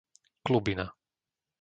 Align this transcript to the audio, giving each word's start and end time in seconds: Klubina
Klubina 0.45 0.85